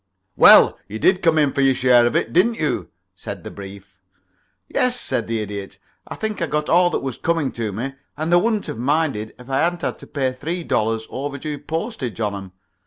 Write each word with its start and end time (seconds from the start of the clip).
"Well, 0.35 0.79
you 0.87 0.97
did 0.97 1.21
come 1.21 1.37
in 1.37 1.53
for 1.53 1.61
your 1.61 1.75
share 1.75 2.07
of 2.07 2.15
it, 2.15 2.33
didn't 2.33 2.55
you?" 2.55 2.89
said 3.13 3.43
Mr. 3.43 3.53
Brief. 3.53 3.99
"Yes," 4.67 4.99
said 4.99 5.27
the 5.27 5.41
Idiot, 5.41 5.77
"I 6.07 6.15
think 6.15 6.41
I 6.41 6.47
got 6.47 6.69
all 6.69 6.89
that 6.89 7.03
was 7.03 7.17
coming 7.19 7.51
to 7.51 7.71
me, 7.71 7.93
and 8.17 8.33
I 8.33 8.37
wouldn't 8.37 8.65
have 8.65 8.79
minded 8.79 9.29
it 9.29 9.35
if 9.37 9.47
I 9.47 9.59
hadn't 9.59 9.83
had 9.83 9.99
to 9.99 10.07
pay 10.07 10.33
three 10.33 10.63
dollars 10.63 11.05
over 11.11 11.37
due 11.37 11.59
postage 11.59 12.19
on 12.19 12.33
'em. 12.33 12.51